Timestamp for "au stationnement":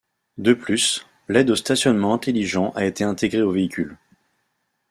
1.51-2.15